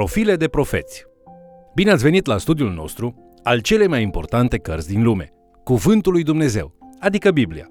[0.00, 1.06] Profile de profeți.
[1.74, 5.32] Bine ați venit la studiul nostru al celei mai importante cărți din lume,
[5.64, 7.66] Cuvântul lui Dumnezeu, adică Biblia.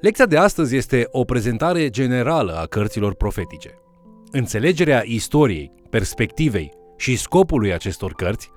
[0.00, 3.70] Lecția de astăzi este o prezentare generală a cărților profetice.
[4.30, 8.50] Înțelegerea istoriei, perspectivei și scopului acestor cărți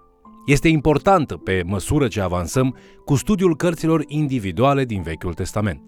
[0.45, 5.81] este importantă pe măsură ce avansăm cu studiul cărților individuale din Vechiul Testament.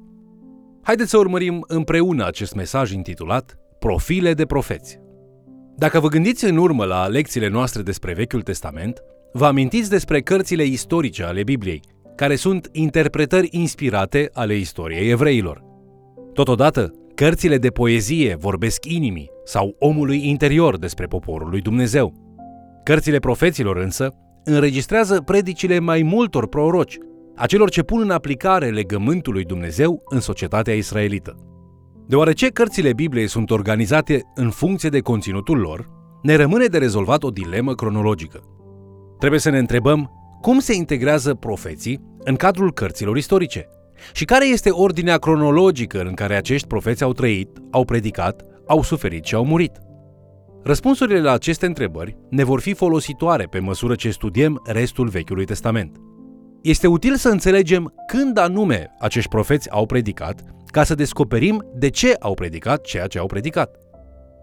[0.81, 5.00] Haideți să urmărim împreună acest mesaj intitulat Profile de profeți.
[5.81, 9.03] Dacă vă gândiți în urmă la lecțiile noastre despre Vechiul Testament,
[9.33, 11.81] vă amintiți despre cărțile istorice ale Bibliei,
[12.15, 15.63] care sunt interpretări inspirate ale istoriei evreilor.
[16.33, 22.13] Totodată, cărțile de poezie vorbesc inimii sau omului interior despre poporul lui Dumnezeu.
[22.83, 26.97] Cărțile profeților însă înregistrează predicile mai multor proroci,
[27.35, 31.50] acelor ce pun în aplicare legământul lui Dumnezeu în societatea israelită.
[32.11, 35.89] Deoarece cărțile Bibliei sunt organizate în funcție de conținutul lor,
[36.21, 38.39] ne rămâne de rezolvat o dilemă cronologică.
[39.19, 43.67] Trebuie să ne întrebăm cum se integrează profeții în cadrul cărților istorice
[44.13, 49.25] și care este ordinea cronologică în care acești profeți au trăit, au predicat, au suferit
[49.25, 49.77] și au murit.
[50.63, 55.97] Răspunsurile la aceste întrebări ne vor fi folositoare pe măsură ce studiem restul Vechiului Testament.
[56.61, 62.15] Este util să înțelegem când anume acești profeți au predicat, ca să descoperim de ce
[62.19, 63.75] au predicat ceea ce au predicat.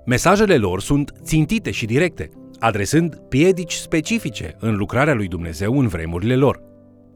[0.06, 6.34] Mesajele lor sunt țintite și directe, adresând piedici specifice în lucrarea lui Dumnezeu în vremurile
[6.34, 6.62] lor.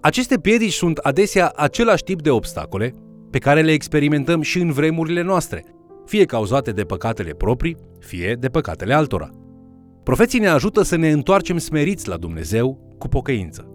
[0.00, 2.94] Aceste piedici sunt adesea același tip de obstacole
[3.30, 5.64] pe care le experimentăm și în vremurile noastre,
[6.06, 9.30] fie cauzate de păcatele proprii, fie de păcatele altora.
[10.02, 13.71] Profeții ne ajută să ne întoarcem smeriți la Dumnezeu cu pocăință.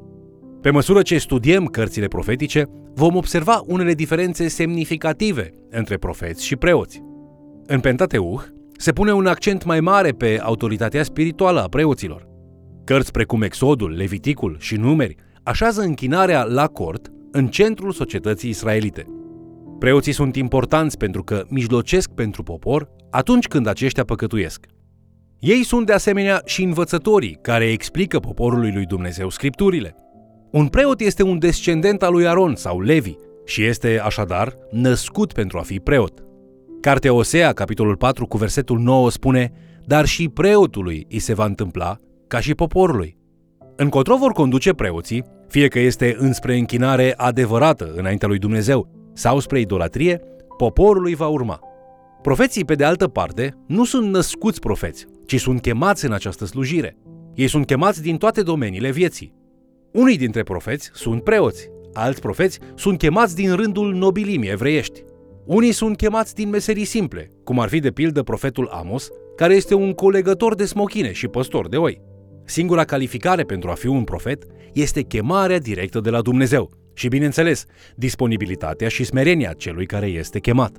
[0.62, 7.04] Pe măsură ce studiem cărțile profetice, vom observa unele diferențe semnificative între profeți și preoți.
[7.66, 8.44] În Pentateuch
[8.78, 12.28] se pune un accent mai mare pe autoritatea spirituală a preoților.
[12.84, 19.06] Cărți precum Exodul, Leviticul și Numeri așează închinarea la cort în centrul societății israelite.
[19.80, 24.66] Preoții sunt importanți pentru că mijlocesc pentru popor atunci când aceștia păcătuiesc.
[25.40, 29.96] Ei sunt de asemenea și învățătorii care explică poporului lui Dumnezeu scripturile–
[30.52, 33.16] un preot este un descendent al lui Aron sau Levi
[33.46, 36.24] și este așadar născut pentru a fi preot.
[36.82, 39.52] Cartea Osea, capitolul 4, cu versetul 9 spune
[39.86, 41.98] Dar și preotului îi se va întâmpla
[42.28, 43.18] ca și poporului.
[43.76, 49.60] Încotro vor conduce preoții, fie că este înspre închinare adevărată înaintea lui Dumnezeu sau spre
[49.60, 50.22] idolatrie,
[50.58, 51.60] poporului va urma.
[52.22, 56.98] Profeții, pe de altă parte, nu sunt născuți profeți, ci sunt chemați în această slujire.
[57.34, 59.37] Ei sunt chemați din toate domeniile vieții.
[59.92, 65.04] Unii dintre profeți sunt preoți, alți profeți sunt chemați din rândul nobilimii evreiești.
[65.46, 69.74] Unii sunt chemați din meserii simple, cum ar fi de pildă profetul Amos, care este
[69.74, 72.02] un colegător de smochine și păstor de oi.
[72.46, 74.44] Singura calificare pentru a fi un profet
[74.74, 77.66] este chemarea directă de la Dumnezeu și, bineînțeles,
[77.96, 80.78] disponibilitatea și smerenia celui care este chemat.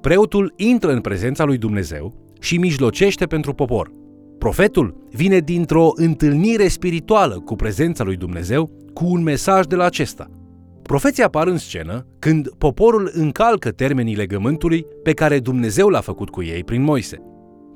[0.00, 3.90] Preotul intră în prezența lui Dumnezeu și mijlocește pentru popor,
[4.40, 10.30] Profetul vine dintr-o întâlnire spirituală cu prezența lui Dumnezeu, cu un mesaj de la acesta.
[10.82, 16.42] Profeții apar în scenă când poporul încalcă termenii legământului pe care Dumnezeu l-a făcut cu
[16.42, 17.18] ei prin Moise.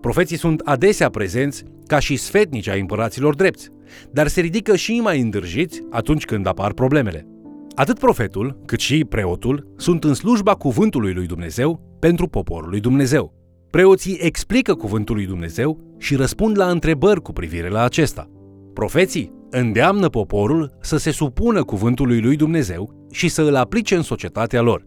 [0.01, 3.69] Profeții sunt adesea prezenți ca și sfetnici ai împăraților drepți,
[4.11, 7.27] dar se ridică și mai îndârjiți atunci când apar problemele.
[7.75, 13.44] Atât profetul, cât și preotul sunt în slujba cuvântului lui Dumnezeu pentru poporul lui Dumnezeu.
[13.75, 18.31] Preoții explică cuvântul lui Dumnezeu și răspund la întrebări cu privire la acesta.
[18.75, 24.61] Profeții îndeamnă poporul să se supună cuvântului lui Dumnezeu și să îl aplice în societatea
[24.61, 24.87] lor.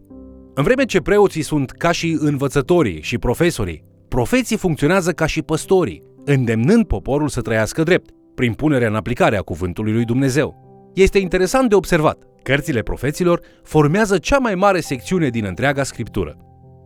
[0.54, 6.02] În vreme ce preoții sunt ca și învățătorii și profesorii, profeții funcționează ca și păstorii,
[6.24, 10.56] îndemnând poporul să trăiască drept, prin punerea în aplicare a cuvântului lui Dumnezeu.
[10.94, 12.18] Este interesant de observat.
[12.42, 16.36] Cărțile profeților formează cea mai mare secțiune din întreaga scriptură.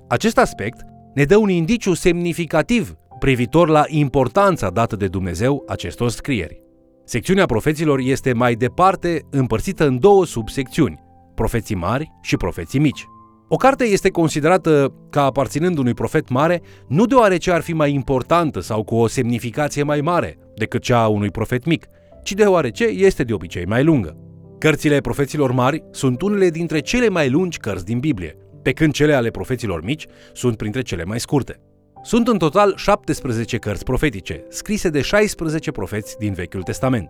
[0.09, 6.63] Acest aspect ne dă un indiciu semnificativ privitor la importanța dată de Dumnezeu acestor scrieri.
[7.05, 11.01] Secțiunea profeților este mai departe împărțită în două subsecțiuni,
[11.35, 13.07] profeții mari și profeții mici.
[13.49, 18.61] O carte este considerată ca aparținând unui profet mare nu deoarece ar fi mai importantă
[18.61, 21.87] sau cu o semnificație mai mare decât cea a unui profet mic,
[22.23, 24.17] ci deoarece este de obicei mai lungă.
[24.59, 29.15] Cărțile profeților mari sunt unele dintre cele mai lungi cărți din Biblie, pe când cele
[29.15, 31.61] ale profeților mici sunt printre cele mai scurte.
[32.03, 37.09] Sunt în total 17 cărți profetice, scrise de 16 profeți din Vechiul Testament.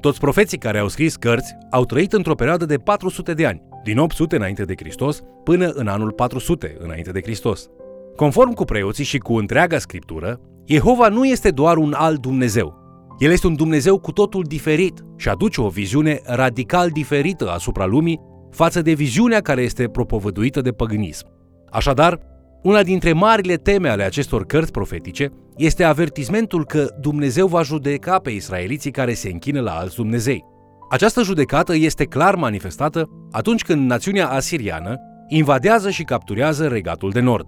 [0.00, 3.98] Toți profeții care au scris cărți au trăit într-o perioadă de 400 de ani, din
[3.98, 7.68] 800 înainte de Hristos până în anul 400 înainte de Hristos.
[8.16, 12.80] Conform cu preoții și cu întreaga scriptură, Jehova nu este doar un alt Dumnezeu.
[13.18, 18.20] El este un Dumnezeu cu totul diferit și aduce o viziune radical diferită asupra lumii
[18.52, 21.26] față de viziunea care este propovăduită de păgânism.
[21.70, 22.18] Așadar,
[22.62, 28.30] una dintre marile teme ale acestor cărți profetice este avertismentul că Dumnezeu va judeca pe
[28.30, 30.44] israeliții care se închină la alți Dumnezei.
[30.90, 34.96] Această judecată este clar manifestată atunci când națiunea asiriană
[35.28, 37.46] invadează și capturează regatul de nord.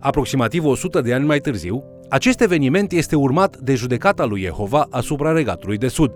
[0.00, 5.32] Aproximativ 100 de ani mai târziu, acest eveniment este urmat de judecata lui Jehova asupra
[5.32, 6.10] regatului de sud,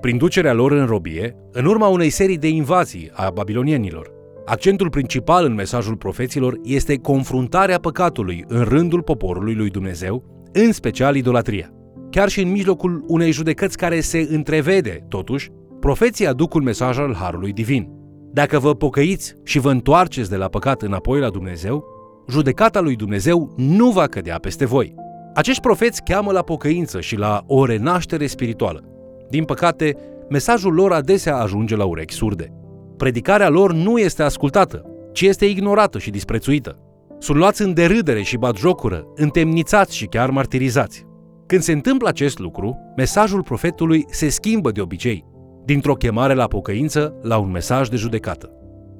[0.00, 4.14] prin ducerea lor în robie, în urma unei serii de invazii a babilonienilor.
[4.44, 11.16] Accentul principal în mesajul profeților este confruntarea păcatului în rândul poporului lui Dumnezeu, în special
[11.16, 11.70] idolatria.
[12.10, 15.50] Chiar și în mijlocul unei judecăți care se întrevede, totuși,
[15.80, 17.88] profeții aduc un mesaj al Harului Divin.
[18.32, 21.84] Dacă vă pocăiți și vă întoarceți de la păcat înapoi la Dumnezeu,
[22.28, 24.94] judecata lui Dumnezeu nu va cădea peste voi.
[25.34, 28.95] Acești profeți cheamă la pocăință și la o renaștere spirituală.
[29.28, 29.96] Din păcate,
[30.28, 32.52] mesajul lor adesea ajunge la urechi surde.
[32.96, 36.78] Predicarea lor nu este ascultată, ci este ignorată și disprețuită.
[37.18, 41.04] Sunt luați în derâdere și batjocură, întemnițați și chiar martirizați.
[41.46, 45.24] Când se întâmplă acest lucru, mesajul profetului se schimbă de obicei,
[45.64, 48.50] dintr-o chemare la pocăință la un mesaj de judecată.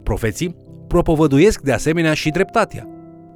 [0.02, 0.56] Profeții
[0.88, 2.88] propovăduiesc de asemenea și dreptatea.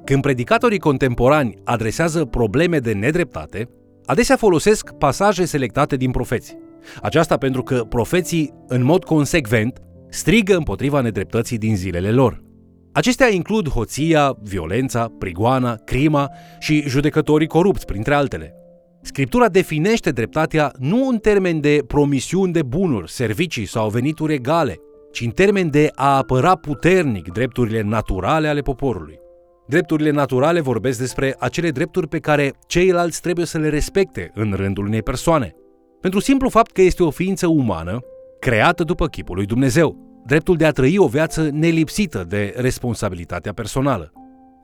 [0.03, 3.69] Când predicatorii contemporani adresează probleme de nedreptate,
[4.05, 6.57] adesea folosesc pasaje selectate din profeți.
[7.01, 12.43] Aceasta pentru că profeții, în mod consecvent, strigă împotriva nedreptății din zilele lor.
[12.93, 16.29] Acestea includ hoția, violența, prigoana, crima
[16.59, 18.55] și judecătorii corupți, printre altele.
[19.01, 24.77] Scriptura definește dreptatea nu în termen de promisiuni de bunuri, servicii sau venituri egale,
[25.11, 29.19] ci în termen de a apăra puternic drepturile naturale ale poporului.
[29.67, 34.85] Drepturile naturale vorbesc despre acele drepturi pe care ceilalți trebuie să le respecte în rândul
[34.85, 35.55] unei persoane.
[36.01, 37.99] Pentru simplu fapt că este o ființă umană,
[38.39, 44.11] creată după chipul lui Dumnezeu, dreptul de a trăi o viață nelipsită de responsabilitatea personală.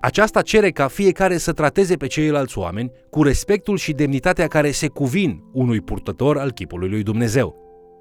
[0.01, 4.87] Aceasta cere ca fiecare să trateze pe ceilalți oameni cu respectul și demnitatea care se
[4.87, 7.55] cuvin unui purtător al chipului lui Dumnezeu.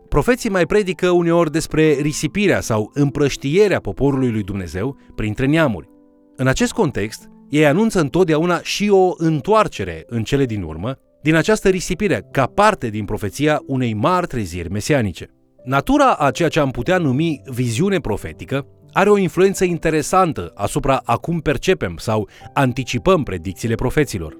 [0.09, 5.89] Profeții mai predică uneori despre risipirea sau împrăștierea poporului lui Dumnezeu printre neamuri.
[6.37, 11.69] În acest context, ei anunță întotdeauna și o întoarcere în cele din urmă din această
[11.69, 15.27] risipire ca parte din profeția unei mari treziri mesianice.
[15.65, 21.17] Natura a ceea ce am putea numi viziune profetică are o influență interesantă asupra a
[21.17, 24.37] cum percepem sau anticipăm predicțiile profeților.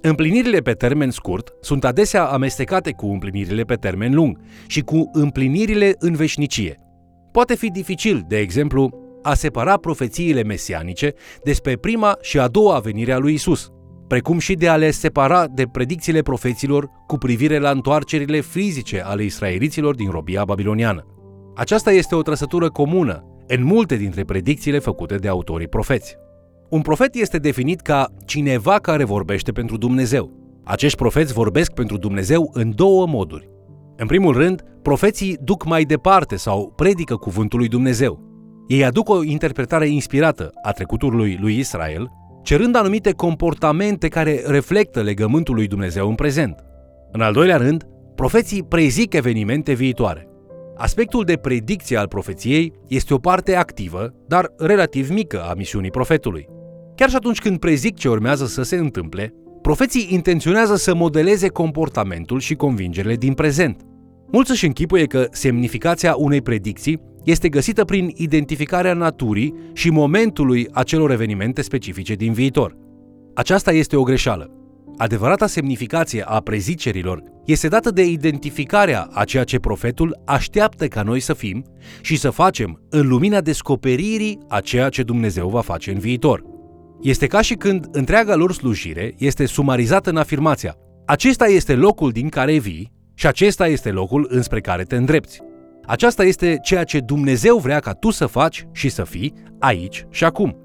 [0.00, 5.94] Împlinirile pe termen scurt sunt adesea amestecate cu împlinirile pe termen lung și cu împlinirile
[5.98, 6.74] în veșnicie.
[7.32, 8.90] Poate fi dificil, de exemplu,
[9.22, 11.12] a separa profețiile mesianice
[11.44, 13.70] despre prima și a doua venire a lui Isus,
[14.08, 19.22] precum și de a le separa de predicțiile profeților cu privire la întoarcerile fizice ale
[19.22, 21.06] israeliților din robia babiloniană.
[21.54, 26.16] Aceasta este o trăsătură comună în multe dintre predicțiile făcute de autorii profeți.
[26.68, 30.30] Un profet este definit ca cineva care vorbește pentru Dumnezeu.
[30.64, 33.48] Acești profeți vorbesc pentru Dumnezeu în două moduri.
[33.96, 38.24] În primul rând, profeții duc mai departe sau predică cuvântul lui Dumnezeu.
[38.68, 42.10] Ei aduc o interpretare inspirată a trecutului lui Israel,
[42.46, 46.64] cerând anumite comportamente care reflectă legământul lui Dumnezeu în prezent.
[47.12, 47.84] În al doilea rând,
[48.14, 50.28] profeții prezic evenimente viitoare.
[50.76, 56.48] Aspectul de predicție al profeției este o parte activă, dar relativ mică a misiunii profetului.
[56.94, 62.40] Chiar și atunci când prezic ce urmează să se întâmple, profeții intenționează să modeleze comportamentul
[62.40, 63.80] și convingerile din prezent.
[64.32, 71.10] Mulți își închipuie că semnificația unei predicții este găsită prin identificarea naturii și momentului acelor
[71.10, 72.76] evenimente specifice din viitor.
[73.34, 74.50] Aceasta este o greșeală.
[74.96, 81.20] Adevărata semnificație a prezicerilor este dată de identificarea a ceea ce profetul așteaptă ca noi
[81.20, 81.64] să fim
[82.00, 86.44] și să facem în lumina descoperirii a ceea ce Dumnezeu va face în viitor.
[87.02, 92.28] Este ca și când întreaga lor slujire este sumarizată în afirmația acesta este locul din
[92.28, 95.45] care vii și acesta este locul înspre care te îndrepți.
[95.86, 100.24] Aceasta este ceea ce Dumnezeu vrea ca tu să faci și să fii aici și
[100.24, 100.56] acum.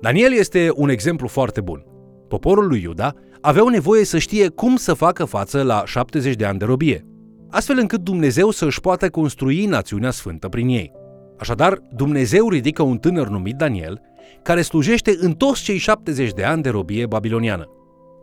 [0.00, 1.84] Daniel este un exemplu foarte bun.
[2.28, 6.58] Poporul lui Iuda aveau nevoie să știe cum să facă față la 70 de ani
[6.58, 7.06] de robie,
[7.50, 10.92] astfel încât Dumnezeu să își poată construi națiunea sfântă prin ei.
[11.38, 14.00] Așadar, Dumnezeu ridică un tânăr numit Daniel,
[14.42, 17.64] care slujește în toți cei 70 de ani de robie babiloniană.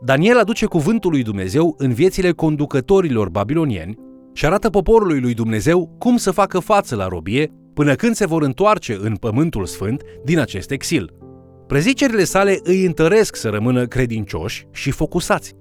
[0.04, 3.98] Daniel aduce cuvântul lui Dumnezeu în viețile conducătorilor babilonieni
[4.34, 8.42] și arată poporului lui Dumnezeu cum să facă față la robie până când se vor
[8.42, 11.12] întoarce în pământul sfânt din acest exil.
[11.66, 15.54] Prezicerile sale îi întăresc să rămână credincioși și focusați.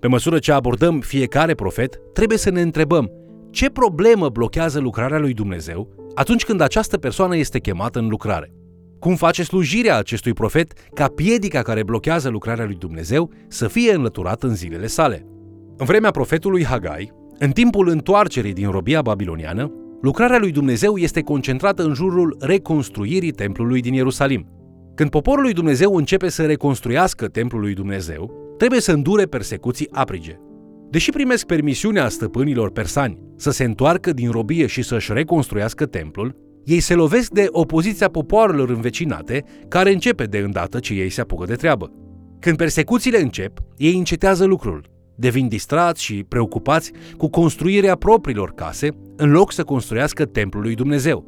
[0.00, 3.10] Pe măsură ce abordăm fiecare profet, trebuie să ne întrebăm
[3.50, 8.52] ce problemă blochează lucrarea lui Dumnezeu atunci când această persoană este chemată în lucrare.
[8.98, 14.46] Cum face slujirea acestui profet ca piedica care blochează lucrarea lui Dumnezeu să fie înlăturată
[14.46, 15.26] în zilele sale?
[15.76, 21.82] În vremea profetului Hagai, în timpul întoarcerii din robia babiloniană, lucrarea lui Dumnezeu este concentrată
[21.82, 24.46] în jurul reconstruirii templului din Ierusalim.
[24.94, 30.36] Când poporul lui Dumnezeu începe să reconstruiască templul lui Dumnezeu, trebuie să îndure persecuții aprige.
[30.90, 36.80] Deși primesc permisiunea stăpânilor persani să se întoarcă din robie și să-și reconstruiască templul, ei
[36.80, 41.54] se lovesc de opoziția popoarelor învecinate, care începe de îndată ce ei se apucă de
[41.54, 41.92] treabă.
[42.40, 44.89] Când persecuțiile încep, ei încetează lucrul,
[45.20, 51.24] devin distrați și preocupați cu construirea propriilor case, în loc să construiască templul lui Dumnezeu.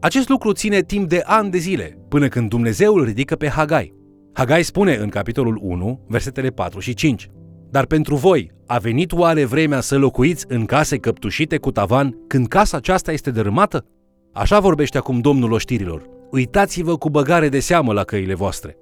[0.00, 3.94] Acest lucru ține timp de ani de zile, până când Dumnezeu îl ridică pe Hagai.
[4.32, 7.28] Hagai spune în capitolul 1, versetele 4 și 5.
[7.70, 12.46] Dar pentru voi, a venit oare vremea să locuiți în case căptușite cu tavan când
[12.46, 13.86] casa aceasta este dărâmată?
[14.32, 16.08] Așa vorbește acum Domnul oștirilor.
[16.30, 18.76] Uitați-vă cu băgare de seamă la căile voastre.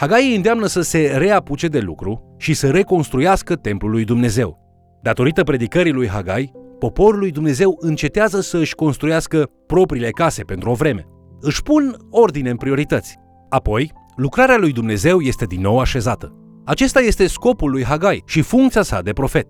[0.00, 4.58] Hagai îi îndeamnă să se reapuce de lucru și să reconstruiască templul lui Dumnezeu.
[5.02, 10.74] Datorită predicării lui Hagai, poporul lui Dumnezeu încetează să își construiască propriile case pentru o
[10.74, 11.06] vreme.
[11.40, 13.16] Își pun ordine în priorități.
[13.48, 16.34] Apoi, lucrarea lui Dumnezeu este din nou așezată.
[16.64, 19.46] Acesta este scopul lui Hagai și funcția sa de profet.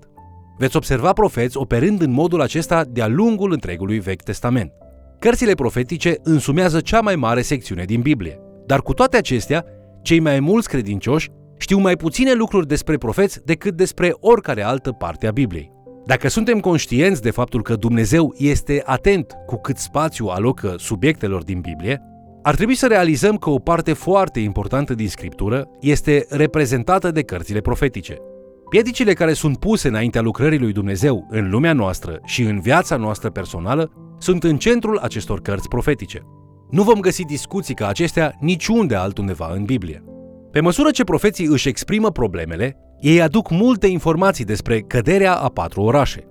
[0.58, 4.72] Veți observa profeți operând în modul acesta de-a lungul întregului Vechi Testament.
[5.18, 8.40] Cărțile profetice însumează cea mai mare secțiune din Biblie.
[8.66, 9.64] Dar cu toate acestea,
[10.08, 15.26] cei mai mulți credincioși știu mai puține lucruri despre profeți decât despre oricare altă parte
[15.26, 15.70] a Bibliei.
[16.06, 21.60] Dacă suntem conștienți de faptul că Dumnezeu este atent cu cât spațiu alocă subiectelor din
[21.60, 22.00] Biblie,
[22.42, 27.60] ar trebui să realizăm că o parte foarte importantă din scriptură este reprezentată de cărțile
[27.60, 28.16] profetice.
[28.70, 33.30] Piedicile care sunt puse înaintea lucrării lui Dumnezeu în lumea noastră și în viața noastră
[33.30, 36.22] personală sunt în centrul acestor cărți profetice.
[36.70, 40.02] Nu vom găsi discuții ca acestea niciunde altundeva în Biblie.
[40.50, 45.82] Pe măsură ce profeții își exprimă problemele, ei aduc multe informații despre căderea a patru
[45.82, 46.26] orașe.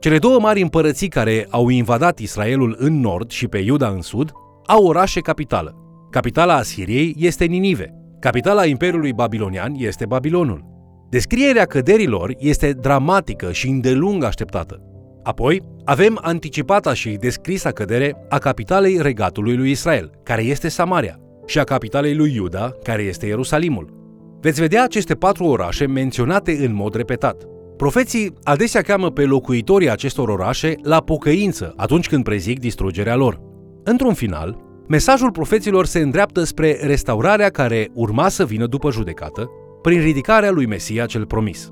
[0.00, 4.32] Cele două mari împărății care au invadat Israelul în nord și pe Iuda în sud
[4.66, 5.74] au orașe capitală.
[6.10, 7.94] Capitala Asiriei este Ninive.
[8.20, 10.64] Capitala Imperiului Babilonian este Babilonul.
[11.10, 14.82] Descrierea căderilor este dramatică și îndelung așteptată.
[15.22, 21.58] Apoi, avem anticipata și descrisa cădere a capitalei regatului lui Israel, care este Samaria, și
[21.58, 24.00] a capitalei lui Iuda, care este Ierusalimul.
[24.40, 27.42] Veți vedea aceste patru orașe menționate în mod repetat.
[27.76, 33.40] Profeții adesea cheamă pe locuitorii acestor orașe la pocăință atunci când prezic distrugerea lor.
[33.84, 34.58] Într-un final,
[34.88, 39.50] mesajul profeților se îndreaptă spre restaurarea care urma să vină după judecată,
[39.82, 41.70] prin ridicarea lui Mesia cel promis.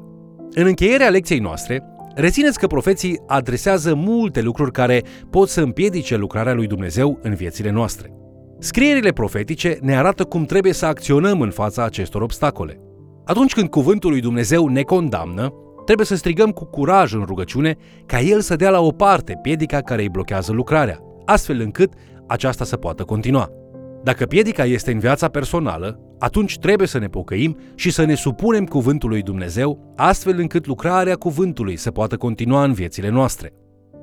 [0.54, 1.82] În încheierea lecției noastre,
[2.14, 7.70] rețineți că profeții adresează multe lucruri care pot să împiedice lucrarea lui Dumnezeu în viețile
[7.70, 8.12] noastre.
[8.58, 12.80] Scrierile profetice ne arată cum trebuie să acționăm în fața acestor obstacole.
[13.24, 15.52] Atunci când cuvântul lui Dumnezeu ne condamnă,
[15.84, 17.76] trebuie să strigăm cu curaj în rugăciune
[18.06, 21.92] ca El să dea la o parte piedica care îi blochează lucrarea, astfel încât
[22.26, 23.59] aceasta să poată continua.
[24.02, 28.66] Dacă piedica este în viața personală, atunci trebuie să ne pocăim și să ne supunem
[28.66, 33.52] cuvântului Dumnezeu, astfel încât lucrarea cuvântului să poată continua în viețile noastre.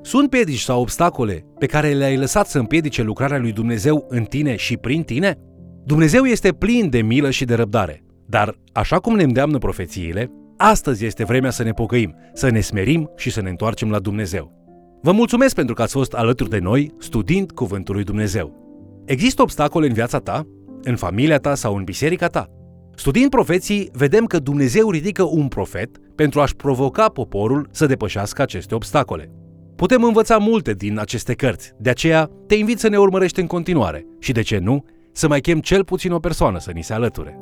[0.02, 4.56] Sunt piedici sau obstacole pe care le-ai lăsat să împiedice lucrarea lui Dumnezeu în tine
[4.56, 5.38] și prin tine?
[5.84, 11.04] Dumnezeu este plin de milă și de răbdare, dar, așa cum ne îndeamnă profețiile, astăzi
[11.04, 14.52] este vremea să ne pocăim, să ne smerim și să ne întoarcem la Dumnezeu.
[15.02, 18.67] Vă mulțumesc pentru că ați fost alături de noi studiind Cuvântul lui Dumnezeu.
[19.08, 20.46] Există obstacole în viața ta,
[20.82, 22.46] în familia ta sau în biserica ta?
[22.94, 28.74] Studiind profeții, vedem că Dumnezeu ridică un profet pentru a-și provoca poporul să depășească aceste
[28.74, 29.30] obstacole.
[29.76, 34.06] Putem învăța multe din aceste cărți, de aceea te invit să ne urmărești în continuare
[34.18, 37.38] și, de ce nu, să mai chem cel puțin o persoană să ni se alăture.